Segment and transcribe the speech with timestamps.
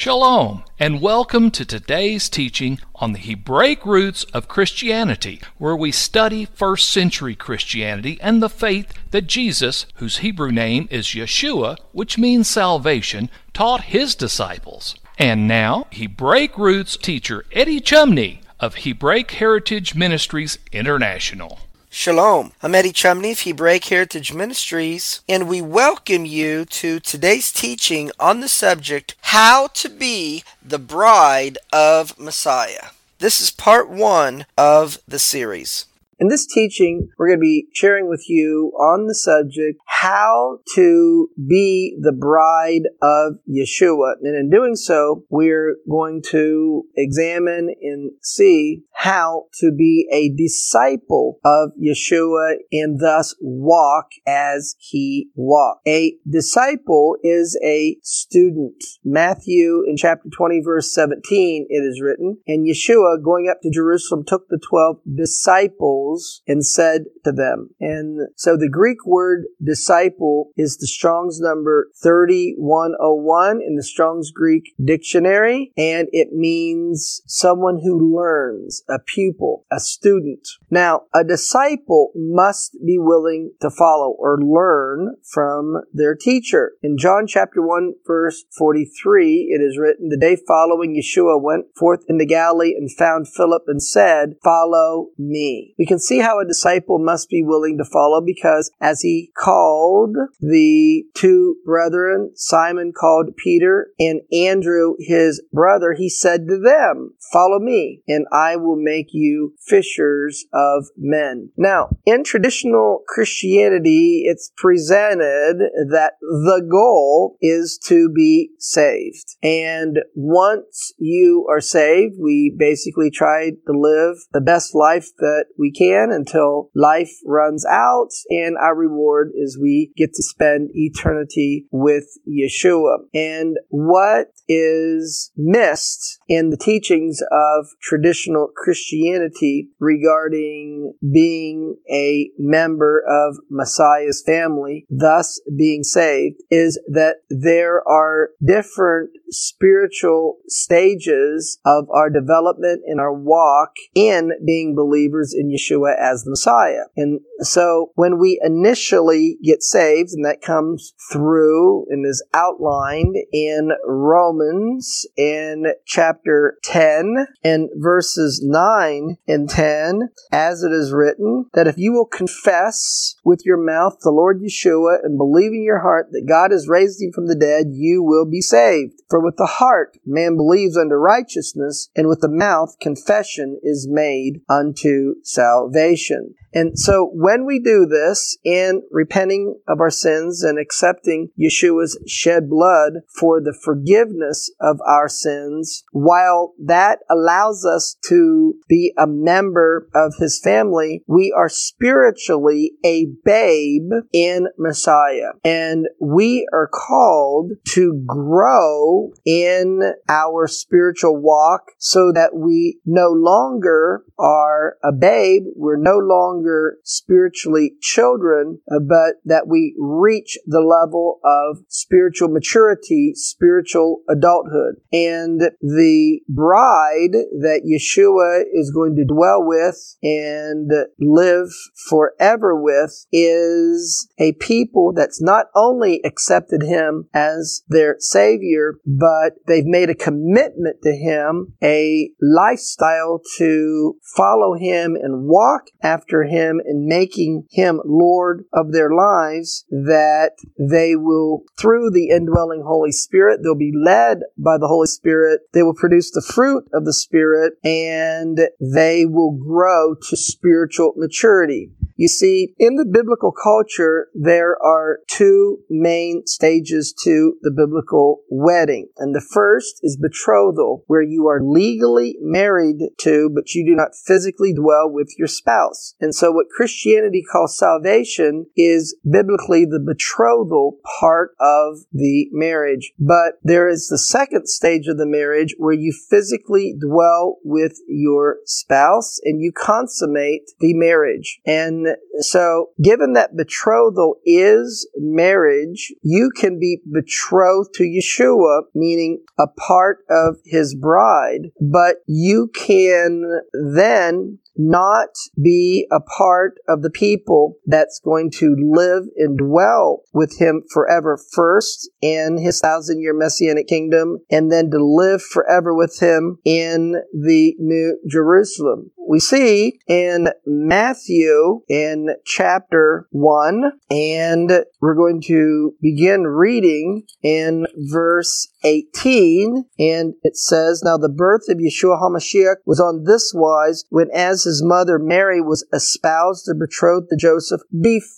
[0.00, 6.44] Shalom, and welcome to today's teaching on the Hebraic roots of Christianity, where we study
[6.44, 12.46] first century Christianity and the faith that Jesus, whose Hebrew name is Yeshua, which means
[12.46, 14.94] salvation, taught his disciples.
[15.18, 21.58] And now, Hebraic roots teacher Eddie Chumney of Hebraic Heritage Ministries International.
[21.90, 22.52] Shalom.
[22.62, 28.40] I'm Eddie Chumney of Hebraic Heritage Ministries, and we welcome you to today's teaching on
[28.40, 32.90] the subject How to Be the Bride of Messiah.
[33.20, 35.86] This is part one of the series.
[36.20, 41.30] In this teaching, we're going to be sharing with you on the subject how to
[41.48, 44.14] be the bride of Yeshua.
[44.22, 51.38] And in doing so, we're going to examine and see how to be a disciple
[51.44, 55.86] of Yeshua and thus walk as he walked.
[55.86, 58.82] A disciple is a student.
[59.04, 64.24] Matthew in chapter 20 verse 17 it is written, and Yeshua going up to Jerusalem
[64.26, 67.70] took the 12 disciples disciples and said to them.
[67.80, 74.74] And so the Greek word disciple is the Strong's number 3101 in the Strong's Greek
[74.82, 80.46] dictionary, and it means someone who learns, a pupil, a student.
[80.70, 86.72] Now, a disciple must be willing to follow or learn from their teacher.
[86.82, 92.00] In John chapter 1 verse 43, it is written, The day following Yeshua went forth
[92.08, 95.74] into Galilee and found Philip and said, Follow me.
[95.78, 99.32] We can can see how a disciple must be willing to follow because as he
[99.36, 107.14] called the two brethren, Simon called Peter and Andrew his brother, he said to them,
[107.32, 111.50] Follow me, and I will make you fishers of men.
[111.56, 115.58] Now, in traditional Christianity, it's presented
[115.90, 119.36] that the goal is to be saved.
[119.42, 125.72] And once you are saved, we basically try to live the best life that we
[125.72, 132.04] can until life runs out, and our reward is we get to spend eternity with
[132.28, 132.98] Yeshua.
[133.14, 143.36] And what is missed in the teachings of traditional Christianity regarding being a member of
[143.50, 152.82] Messiah's family, thus being saved, is that there are different spiritual stages of our development
[152.86, 156.84] in our walk in being believers in Yeshua as the Messiah.
[156.96, 163.70] And so when we initially get saved, and that comes through and is outlined in
[163.84, 171.76] Romans in chapter 10 and verses 9 and 10, as it is written, that if
[171.78, 176.26] you will confess with your mouth the Lord Yeshua and believe in your heart that
[176.28, 179.02] God has raised him from the dead, you will be saved.
[179.08, 184.40] For with the heart man believes unto righteousness, and with the mouth confession is made
[184.48, 186.34] unto salvation salvation.
[186.54, 192.48] And so when we do this in repenting of our sins and accepting Yeshua's shed
[192.48, 199.88] blood for the forgiveness of our sins, while that allows us to be a member
[199.94, 205.32] of his family, we are spiritually a babe in Messiah.
[205.44, 214.04] And we are called to grow in our spiritual walk so that we no longer
[214.18, 215.42] are a babe.
[215.54, 222.28] We're no longer longer spiritually children, uh, but that we reach the level of spiritual
[222.28, 224.76] maturity, spiritual adulthood.
[224.92, 230.70] And the bride that Yeshua is going to dwell with and
[231.00, 231.48] live
[231.88, 239.64] forever with is a people that's not only accepted him as their savior, but they've
[239.64, 246.86] made a commitment to him, a lifestyle to follow him and walk after him and
[246.86, 253.54] making him Lord of their lives, that they will, through the indwelling Holy Spirit, they'll
[253.54, 255.40] be led by the Holy Spirit.
[255.52, 261.72] They will produce the fruit of the Spirit and they will grow to spiritual maturity.
[261.98, 268.86] You see, in the biblical culture, there are two main stages to the biblical wedding.
[268.98, 273.96] And the first is betrothal, where you are legally married to, but you do not
[274.06, 275.96] physically dwell with your spouse.
[276.00, 282.92] And so what Christianity calls salvation is biblically the betrothal part of the marriage.
[283.00, 288.36] But there is the second stage of the marriage where you physically dwell with your
[288.44, 291.40] spouse and you consummate the marriage.
[291.44, 291.87] And
[292.20, 300.04] so given that betrothal is marriage, you can be betrothed to Yeshua, meaning a part
[300.10, 305.10] of his bride, but you can then not
[305.40, 311.18] be a part of the people that's going to live and dwell with him forever
[311.32, 317.00] first in his thousand year messianic kingdom and then to live forever with him in
[317.12, 318.90] the new Jerusalem.
[319.08, 328.52] We see in Matthew in chapter 1 and we're going to begin reading in verse
[328.64, 334.08] 18 and it says, Now the birth of Yeshua HaMashiach was on this wise when
[334.12, 338.17] as his mother Mary was espoused and betrothed to Joseph before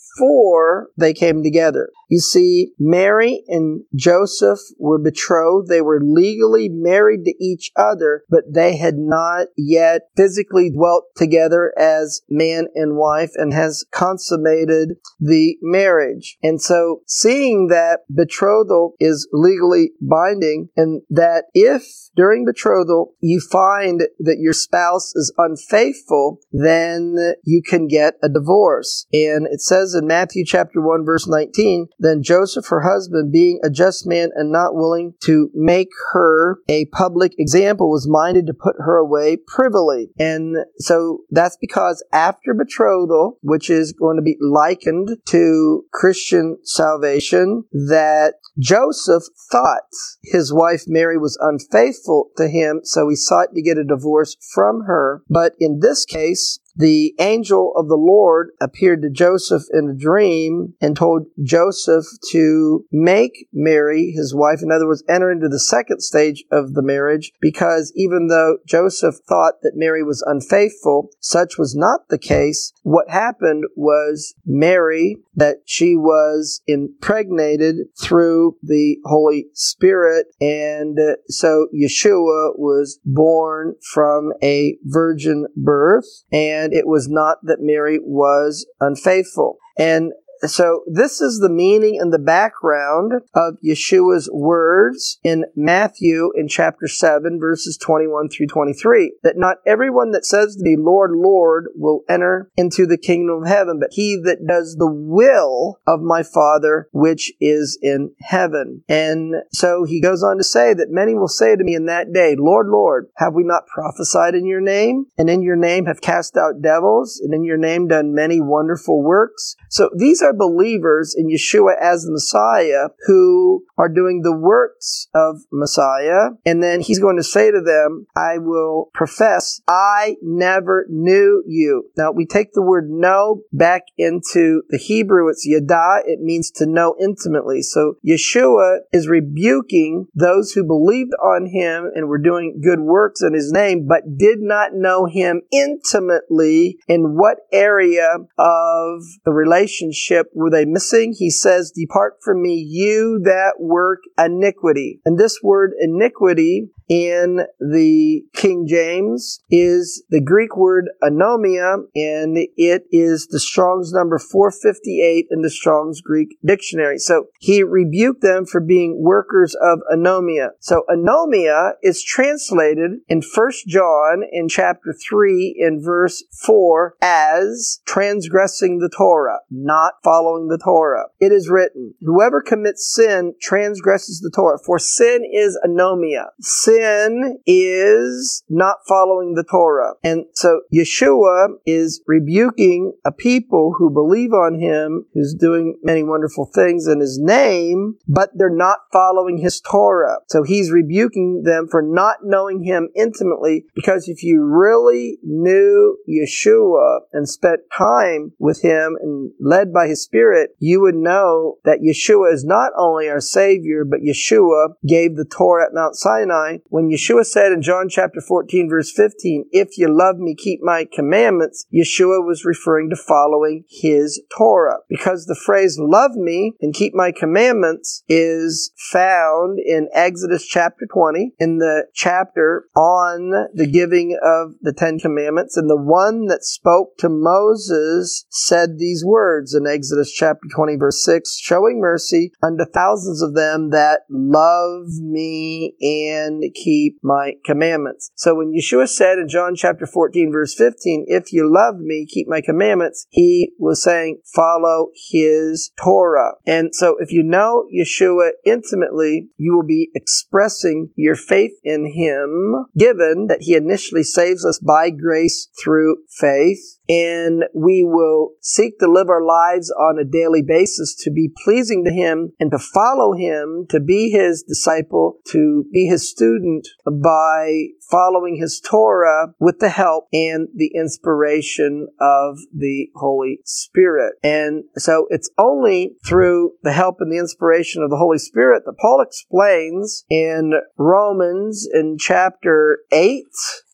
[0.96, 1.90] they came together.
[2.10, 5.68] You see, Mary and Joseph were betrothed.
[5.68, 11.72] They were legally married to each other, but they had not yet physically dwelt together
[11.78, 16.36] as man and wife and has consummated the marriage.
[16.42, 21.84] And so seeing that betrothal is legally binding and that if
[22.16, 29.06] during betrothal you find that your spouse is unfaithful, then you can get a divorce.
[29.12, 33.70] And it says in Matthew chapter 1 verse 19, then Joseph, her husband, being a
[33.70, 38.74] just man and not willing to make her a public example, was minded to put
[38.78, 40.08] her away privily.
[40.18, 47.62] And so that's because after betrothal, which is going to be likened to Christian salvation,
[47.70, 49.22] that Joseph
[49.52, 49.84] thought
[50.24, 54.86] his wife Mary was unfaithful to him, so he sought to get a divorce from
[54.88, 55.22] her.
[55.30, 60.74] But in this case, the angel of the Lord appeared to Joseph in a dream
[60.80, 64.60] and told Joseph to make Mary his wife.
[64.62, 69.16] In other words, enter into the second stage of the marriage because even though Joseph
[69.28, 72.72] thought that Mary was unfaithful, such was not the case.
[72.82, 81.68] What happened was Mary, that she was impregnated through the Holy Spirit, and uh, so
[81.74, 88.66] Yeshua was born from a virgin birth, and and it was not that Mary was
[88.80, 89.58] unfaithful.
[89.78, 90.12] And
[90.46, 96.88] so this is the meaning and the background of Yeshua's words in Matthew in chapter
[96.88, 102.02] 7 verses 21 through 23 that not everyone that says to me Lord Lord will
[102.08, 106.88] enter into the kingdom of heaven but he that does the will of my father
[106.92, 108.82] which is in heaven.
[108.88, 112.12] And so he goes on to say that many will say to me in that
[112.12, 115.06] day Lord Lord have we not prophesied in your name?
[115.18, 119.02] And in your name have cast out devils and in your name done many wonderful
[119.02, 119.56] works?
[119.68, 125.08] So these are are believers in Yeshua as the Messiah who are doing the works
[125.14, 126.30] of Messiah.
[126.46, 131.90] And then he's going to say to them, I will profess, I never knew you.
[131.96, 135.28] Now we take the word know back into the Hebrew.
[135.28, 136.02] It's yada.
[136.06, 137.62] It means to know intimately.
[137.62, 143.34] So Yeshua is rebuking those who believed on him and were doing good works in
[143.34, 150.50] his name, but did not know him intimately in what area of the relationship were
[150.50, 151.14] they missing?
[151.16, 155.00] He says, Depart from me, you that work iniquity.
[155.04, 162.82] And this word iniquity in the King James is the Greek word anomia, and it
[162.90, 166.98] is the Strong's number 458 in the Strong's Greek dictionary.
[166.98, 170.48] So he rebuked them for being workers of anomia.
[170.58, 178.80] So anomia is translated in 1 John in chapter 3 in verse 4 as transgressing
[178.80, 181.04] the Torah, not following the Torah.
[181.20, 186.30] It is written, whoever commits sin transgresses the Torah, for sin is anomia.
[186.40, 189.94] Sin sin is not following the Torah.
[190.02, 196.50] And so Yeshua is rebuking a people who believe on him, who's doing many wonderful
[196.54, 200.18] things in his name, but they're not following his Torah.
[200.28, 207.00] So he's rebuking them for not knowing him intimately because if you really knew Yeshua
[207.12, 212.32] and spent time with him and led by his spirit, you would know that Yeshua
[212.32, 217.26] is not only our savior, but Yeshua gave the Torah at Mount Sinai when Yeshua
[217.26, 222.24] said in John chapter 14 verse 15, if you love me, keep my commandments, Yeshua
[222.24, 224.78] was referring to following his Torah.
[224.88, 231.32] Because the phrase love me and keep my commandments is found in Exodus chapter 20,
[231.38, 235.56] in the chapter on the giving of the Ten Commandments.
[235.56, 241.04] And the one that spoke to Moses said these words in Exodus chapter 20 verse
[241.04, 248.10] 6, showing mercy unto thousands of them that love me and keep my commandments.
[248.14, 252.28] So when Yeshua said in John chapter 14 verse 15, if you love me, keep
[252.28, 256.32] my commandments, he was saying follow his Torah.
[256.46, 262.66] And so if you know Yeshua intimately, you will be expressing your faith in him,
[262.76, 268.90] given that he initially saves us by grace through faith and we will seek to
[268.90, 273.12] live our lives on a daily basis to be pleasing to Him and to follow
[273.12, 279.68] Him, to be His disciple, to be His student by following His Torah with the
[279.68, 284.14] help and the inspiration of the Holy Spirit.
[284.24, 288.78] And so it's only through the help and the inspiration of the Holy Spirit that
[288.80, 293.22] Paul explains in Romans in chapter 8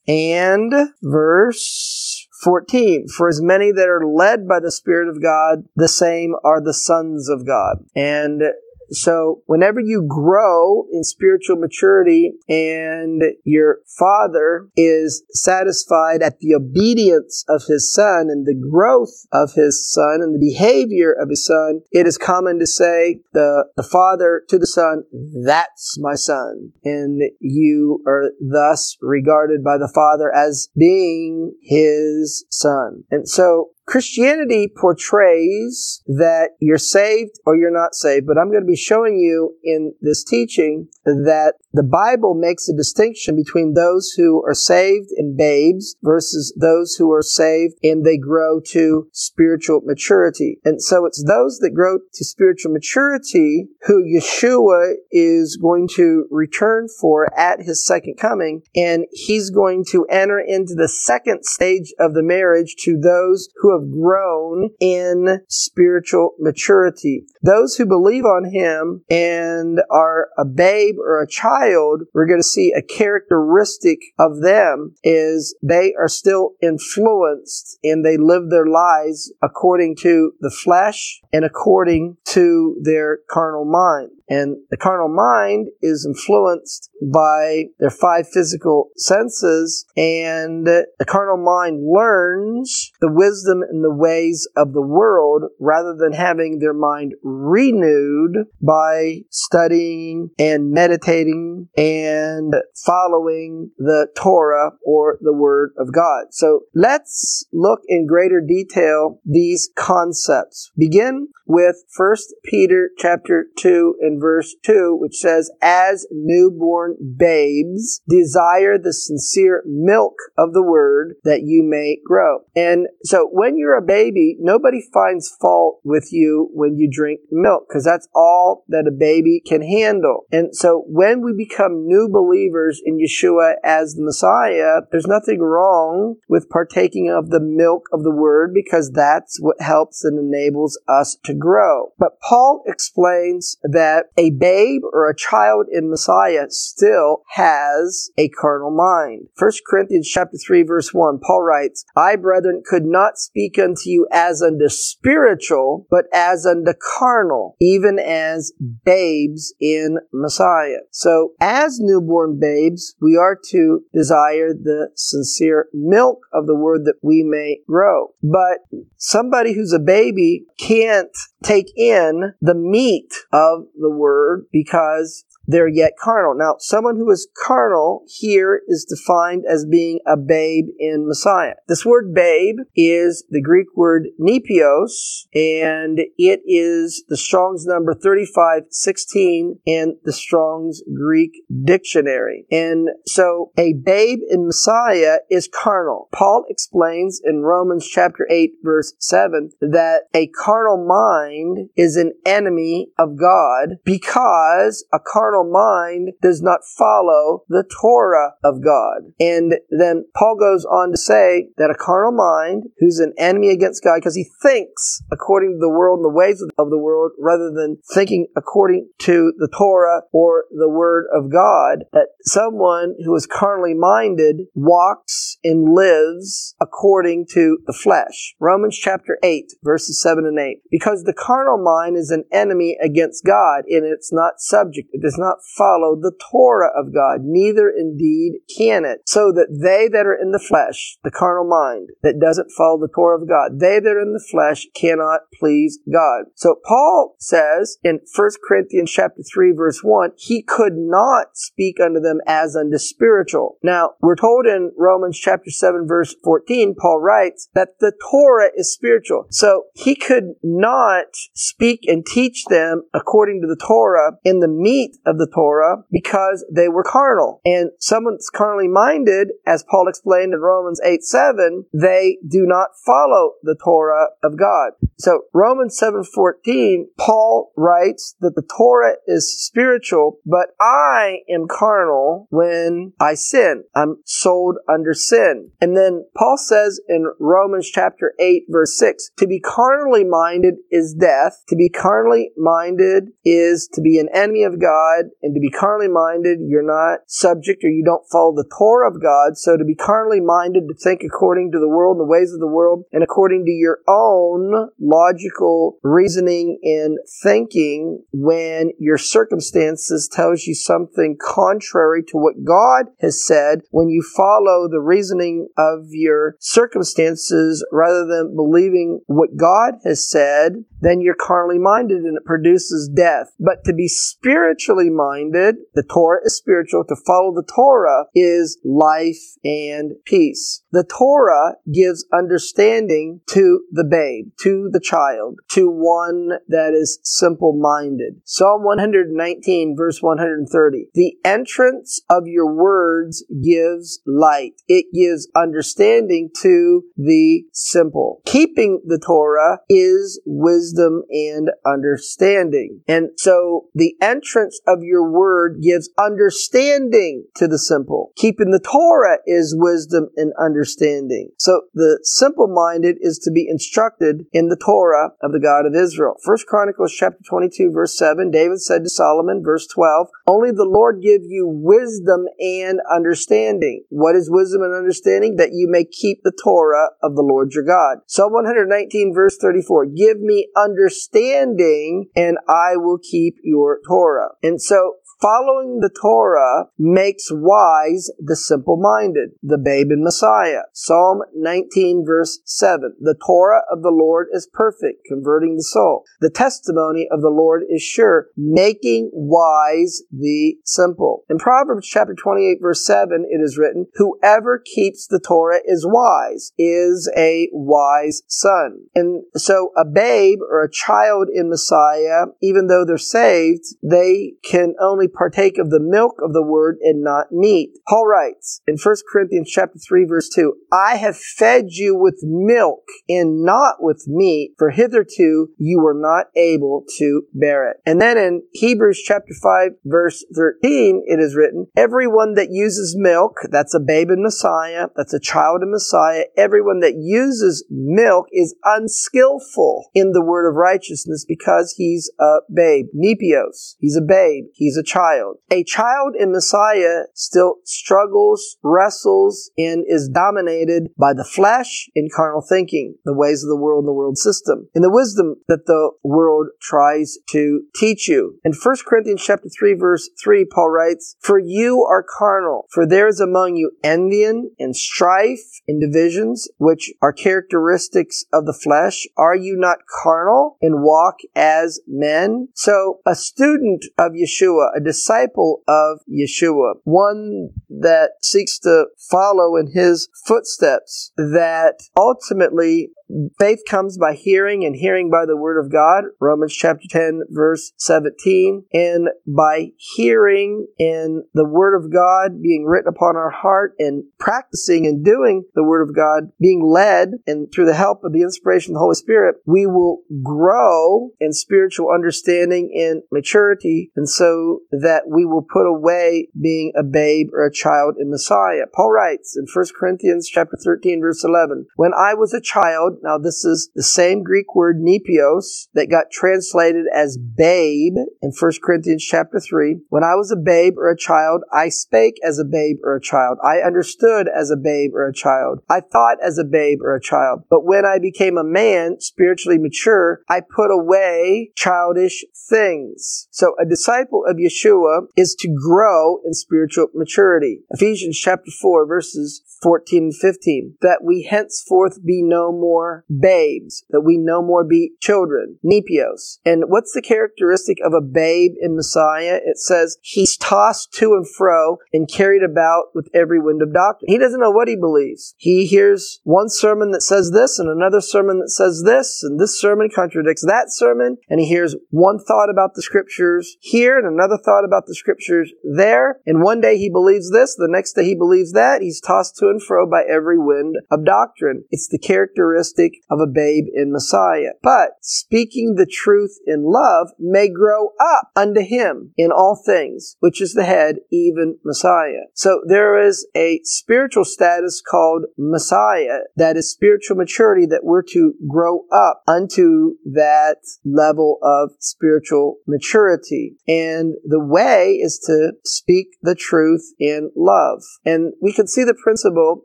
[0.07, 3.09] and verse 14.
[3.09, 6.75] For as many that are led by the Spirit of God, the same are the
[6.75, 7.85] sons of God.
[7.95, 8.43] And
[8.91, 17.45] so whenever you grow in spiritual maturity and your father is satisfied at the obedience
[17.49, 21.81] of his son and the growth of his son and the behavior of his son,
[21.91, 25.05] it is common to say the, the father to the son,
[25.45, 26.73] that's my son.
[26.85, 33.05] And you are thus regarded by the father as being his son.
[33.11, 38.67] And so Christianity portrays that you're saved or you're not saved, but I'm going to
[38.67, 44.45] be showing you in this teaching that the Bible makes a distinction between those who
[44.45, 50.59] are saved and babes versus those who are saved and they grow to spiritual maturity.
[50.65, 56.89] And so it's those that grow to spiritual maturity who Yeshua is going to return
[57.01, 62.15] for at his second coming, and he's going to enter into the second stage of
[62.15, 67.25] the marriage to those who have grown in spiritual maturity.
[67.43, 72.47] Those who believe on him and are a babe or a child, we're going to
[72.47, 79.33] see a characteristic of them is they are still influenced and they live their lives
[79.43, 84.11] according to the flesh and according to their carnal mind.
[84.29, 91.81] And the carnal mind is influenced by their five physical senses, and the carnal mind
[91.87, 98.47] learns the wisdom and the ways of the world rather than having their mind renewed
[98.63, 102.55] by studying and meditating and
[102.85, 106.27] following the Torah or the Word of God.
[106.31, 110.71] So let's look in greater detail these concepts.
[110.77, 118.79] Begin with 1 Peter chapter 2 and verse 2, which says, As newborn babes, desire
[118.79, 122.41] the sincere milk of the word that you may grow.
[122.55, 127.67] And so when you're a baby, nobody finds fault with you when you drink milk,
[127.69, 130.27] because that's all that a baby can handle.
[130.33, 136.17] And so when we become new believers in Yeshua as the Messiah, there's nothing wrong
[136.29, 141.17] with partaking of the milk of the word because that's what helps and enables us
[141.25, 141.93] to grow.
[141.99, 148.71] But Paul explains that a babe or a child in Messiah still has a carnal
[148.71, 149.29] mind.
[149.39, 154.07] 1 Corinthians chapter 3 verse 1, Paul writes, I brethren could not speak unto you
[154.13, 158.53] as unto spiritual, but as unto carnal, even as
[158.85, 160.81] babes in Messiah.
[160.91, 166.99] So as newborn babes, we are to desire the sincere milk of the word that
[167.03, 168.09] we may grow.
[168.23, 168.59] But
[168.97, 171.11] somebody who's a baby can't
[171.43, 176.35] take in the meat of the word because they're yet carnal.
[176.35, 181.55] Now, someone who is carnal here is defined as being a babe in Messiah.
[181.69, 189.59] This word babe is the Greek word nepios, and it is the Strong's number 3516
[189.67, 191.33] in the Strong's Greek
[191.65, 192.47] dictionary.
[192.51, 196.09] And so a babe in Messiah is carnal.
[196.15, 202.89] Paul explains in Romans chapter 8 verse 7 that a carnal mind is an enemy
[202.99, 209.13] of God because a carnal carnal mind does not follow the Torah of God.
[209.21, 213.83] And then Paul goes on to say that a carnal mind who's an enemy against
[213.83, 217.51] God because he thinks according to the world and the ways of the world rather
[217.51, 223.27] than thinking according to the Torah or the word of God, that someone who is
[223.27, 228.35] carnally minded walks and lives according to the flesh.
[228.41, 230.59] Romans chapter 8 verses 7 and 8.
[230.71, 234.89] Because the carnal mind is an enemy against God and it's not subject.
[234.93, 239.01] It does not follow the Torah of God, neither indeed can it.
[239.07, 242.89] So that they that are in the flesh, the carnal mind, that doesn't follow the
[242.93, 246.27] Torah of God, they that are in the flesh cannot please God.
[246.35, 252.01] So Paul says in 1 Corinthians chapter 3 verse 1, he could not speak unto
[252.01, 253.59] them as unto spiritual.
[253.63, 258.73] Now, we're told in Romans chapter 7 verse 14, Paul writes that the Torah is
[258.73, 259.27] spiritual.
[259.31, 264.97] So he could not speak and teach them according to the Torah in the meat
[265.07, 267.41] of the Torah because they were carnal.
[267.45, 272.96] And someone's carnally minded, as Paul explained in Romans 8 7, they do not follow
[273.43, 274.73] the Torah of God.
[274.99, 282.93] So Romans 7:14, Paul writes that the Torah is spiritual, but I am carnal when
[282.99, 283.65] I sin.
[283.75, 285.51] I'm sold under sin.
[285.61, 290.95] And then Paul says in Romans chapter 8 verse 6, to be carnally minded is
[290.95, 291.43] death.
[291.49, 295.89] To be carnally minded is to be an enemy of God, and to be carnally
[295.89, 299.37] minded, you're not subject or you don't follow the Torah of God.
[299.37, 302.41] So to be carnally minded, to think according to the world and the ways of
[302.41, 310.45] the world, and according to your own logical reasoning and thinking when your circumstances tells
[310.45, 316.37] you something contrary to what God has said, when you follow the reasoning of your
[316.41, 322.89] circumstances rather than believing what God has said, then you're carnally minded and it produces
[322.89, 323.27] death.
[323.41, 329.35] But to be spiritually minded, the Torah is spiritual, to follow the Torah is life
[329.45, 330.63] and peace.
[330.71, 337.59] The Torah gives understanding to the babe, to the child, to one that is simple
[337.59, 338.21] minded.
[338.25, 340.91] Psalm 119 verse 130.
[340.95, 344.63] The entrance of your words gives light.
[344.69, 348.23] It gives understanding to the simple.
[348.25, 352.83] Keeping the Torah is wisdom and understanding.
[352.89, 358.13] And so the entrance of your word gives understanding to the simple.
[358.17, 361.31] Keeping the Torah is wisdom and understanding.
[361.39, 365.75] So the simple minded is to be instructed in the Torah of the God of
[365.75, 366.15] Israel.
[366.25, 371.03] First Chronicles chapter 22 verse 7, David said to Solomon, verse 12, only the Lord
[371.03, 373.85] give you wisdom and understanding.
[373.89, 375.37] What is wisdom and understanding?
[375.37, 377.99] That you may keep the Torah of the Lord your God.
[378.07, 384.31] Psalm 119 verse 34, give me understanding and I will keep your Torah.
[384.43, 390.65] And so Following the Torah makes wise the simple minded, the babe in Messiah.
[390.75, 392.97] Psalm 19 verse 7.
[393.01, 396.05] The Torah of the Lord is perfect, converting the soul.
[396.21, 401.25] The testimony of the Lord is sure, making wise the simple.
[401.31, 406.53] In Proverbs chapter 28 verse 7, it is written, Whoever keeps the Torah is wise,
[406.59, 408.81] is a wise son.
[408.95, 414.75] And so a babe or a child in Messiah, even though they're saved, they can
[414.79, 417.71] only partake of the milk of the word and not meat.
[417.89, 422.83] Paul writes in 1 Corinthians chapter 3 verse 2, I have fed you with milk
[423.09, 427.77] and not with meat, for hitherto you were not able to bear it.
[427.87, 433.39] And then in Hebrews chapter 5 verse 13, it is written, everyone that uses milk,
[433.51, 438.55] that's a babe in Messiah, that's a child in Messiah, everyone that uses milk is
[438.65, 442.87] unskillful in the word of righteousness because he's a babe.
[442.97, 443.77] Nepios.
[443.79, 444.45] He's a babe.
[444.55, 445.37] He's a child child.
[445.51, 452.43] A child in Messiah still struggles, wrestles, and is dominated by the flesh and carnal
[452.47, 455.91] thinking, the ways of the world and the world system, and the wisdom that the
[456.03, 458.39] world tries to teach you.
[458.45, 463.09] In 1 Corinthians chapter 3 verse 3, Paul writes, For you are carnal, for there
[463.09, 469.07] is among you envy and strife and divisions, which are characteristics of the flesh.
[469.17, 472.49] Are you not carnal and walk as men?
[472.55, 479.73] So a student of Yeshua, a disciple of Yeshua, one that seeks to follow in
[479.73, 482.91] his footsteps, that ultimately
[483.39, 487.73] faith comes by hearing and hearing by the word of God, Romans chapter 10 verse
[487.77, 494.05] 17, and by hearing in the word of God being written upon our heart and
[494.19, 498.23] practicing and doing the word of God, being led and through the help of the
[498.23, 504.61] inspiration of the Holy Spirit, we will grow in spiritual understanding and maturity, and so
[504.71, 508.65] that we will put away being a babe or a child in Messiah.
[508.75, 513.19] Paul writes in 1 Corinthians chapter 13 verse 11, when I was a child, now
[513.19, 519.05] this is the same Greek word nepios that got translated as babe in 1 Corinthians
[519.05, 519.81] chapter 3.
[519.89, 523.01] When I was a babe or a child, I spake as a babe or a
[523.01, 523.39] child.
[523.43, 525.61] I understood as a babe or a child.
[525.69, 527.43] I thought as a babe or a child.
[527.51, 533.29] But when I became a man, spiritually mature, I put away childish things.
[533.31, 537.61] So a disciple of Yeshua is to grow in spiritual maturity.
[537.71, 540.77] Ephesians chapter 4 verses 14 and 15.
[540.81, 542.86] That we henceforth be no more
[543.21, 546.39] babes, that we no more be children, nepios.
[546.45, 549.41] And what's the characteristic of a babe in Messiah?
[549.45, 554.11] It says he's tossed to and fro and carried about with every wind of doctrine.
[554.11, 555.35] He doesn't know what he believes.
[555.37, 559.61] He hears one sermon that says this and another sermon that says this, and this
[559.61, 564.39] sermon contradicts that sermon, and he hears one thought about the scriptures here and another
[564.43, 568.15] thought about the scriptures there, and one day he believes this, the next day he
[568.15, 568.83] believes that.
[568.83, 571.65] He's tossed to and fro by every wind of doctrine.
[571.71, 572.76] It's the characteristic
[573.11, 574.53] of a babe in Messiah.
[574.63, 580.41] But speaking the truth in love may grow up unto him in all things, which
[580.41, 582.27] is the head, even Messiah.
[582.35, 588.35] So there is a spiritual status called Messiah that is spiritual maturity that we're to
[588.49, 593.57] grow up unto that level of spiritual maturity.
[593.67, 597.83] And the way is to speak the truth in love.
[598.05, 599.65] And we can see the principle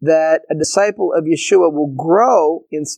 [0.00, 2.97] that a disciple of Yeshua will grow in spiritual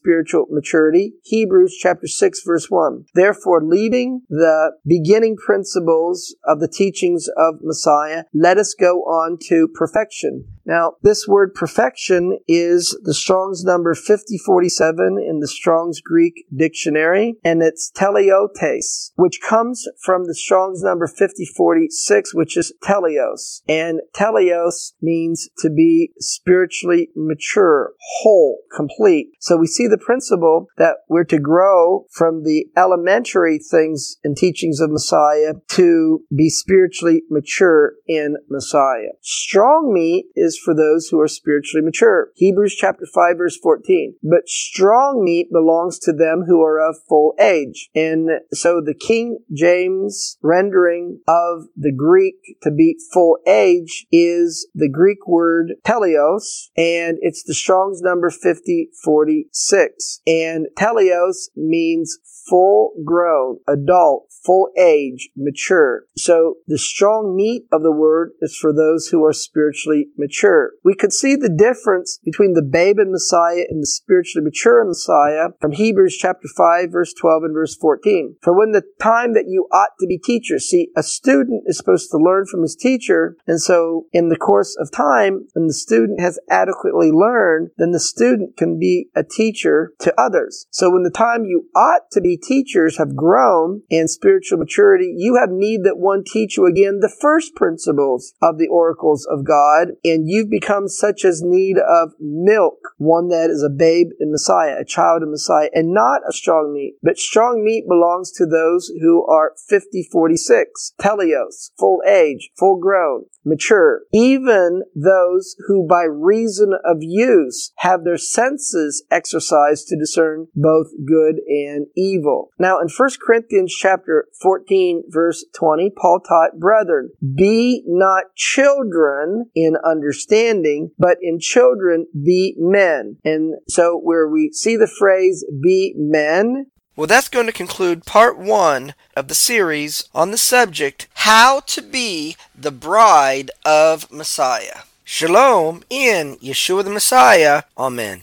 [0.50, 1.14] maturity.
[1.22, 3.06] Hebrews chapter 6 verse 1.
[3.14, 9.68] Therefore, leaving the beginning principles of the teachings of Messiah, let us go on to
[9.68, 17.34] perfection now, this word perfection is the Strong's number 5047 in the Strong's Greek dictionary,
[17.42, 23.62] and it's teleotes, which comes from the Strong's number 5046, which is teleos.
[23.68, 29.30] And teleos means to be spiritually mature, whole, complete.
[29.40, 34.78] So we see the principle that we're to grow from the elementary things and teachings
[34.78, 39.18] of Messiah to be spiritually mature in Messiah.
[39.20, 42.30] Strong meat is for those who are spiritually mature.
[42.36, 44.16] Hebrews chapter 5 verse 14.
[44.22, 47.88] But strong meat belongs to them who are of full age.
[47.94, 54.88] And so the King James rendering of the Greek to be full age is the
[54.88, 60.20] Greek word teleos, and it's the Strong's number 5046.
[60.26, 62.18] And teleos means
[62.48, 66.04] full grown, adult, full age, mature.
[66.16, 70.49] So the strong meat of the word is for those who are spiritually mature.
[70.84, 75.50] We could see the difference between the babe and Messiah and the spiritually mature Messiah
[75.60, 78.36] from Hebrews chapter 5 verse 12 and verse 14.
[78.42, 82.10] For when the time that you ought to be teachers, see, a student is supposed
[82.10, 86.20] to learn from his teacher, and so in the course of time, when the student
[86.20, 90.66] has adequately learned, then the student can be a teacher to others.
[90.70, 95.36] So when the time you ought to be teachers have grown in spiritual maturity, you
[95.36, 99.88] have need that one teach you again the first principles of the oracles of God,
[100.04, 104.76] and you've become such as need of milk, one that is a babe in Messiah,
[104.80, 106.94] a child in Messiah, and not a strong meat.
[107.02, 113.24] But strong meat belongs to those who are 50, 46, teleos, full age, full grown,
[113.44, 120.88] mature, even those who by reason of use have their senses exercised to discern both
[121.06, 122.50] good and evil.
[122.58, 129.76] Now in 1 Corinthians chapter 14 verse 20, Paul taught, brethren, be not children in
[130.20, 133.16] understanding, but in children be men.
[133.24, 138.36] And so where we see the phrase be men, well, that's going to conclude part
[138.36, 144.80] one of the series on the subject How to Be the Bride of Messiah.
[145.04, 147.62] Shalom in Yeshua the Messiah.
[147.78, 148.22] Amen.